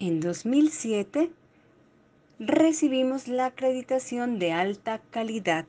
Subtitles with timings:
[0.00, 1.32] En 2007
[2.38, 5.66] recibimos la acreditación de alta calidad.